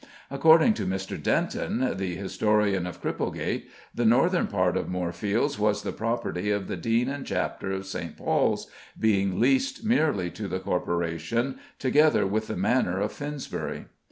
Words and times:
According 0.31 0.73
to 0.73 0.87
Mr. 0.87 1.21
Denton, 1.21 1.95
the 1.97 2.15
historian 2.15 2.87
of 2.87 2.99
Cripplegate, 3.03 3.69
the 3.93 4.03
northern 4.03 4.47
part 4.47 4.75
of 4.75 4.89
Moorfields 4.89 5.59
was 5.59 5.83
the 5.83 5.91
property 5.91 6.49
of 6.49 6.67
the 6.67 6.75
Dean 6.75 7.07
and 7.07 7.23
Chapter 7.23 7.71
of 7.71 7.85
St. 7.85 8.17
Paul's 8.17 8.65
being 8.99 9.39
leased 9.39 9.85
merely 9.85 10.31
to 10.31 10.47
the 10.47 10.59
Corporation, 10.59 11.59
together 11.77 12.25
with 12.25 12.47
the 12.47 12.57
Manor 12.57 12.99
of 12.99 13.11
Finsbury. 13.11 13.85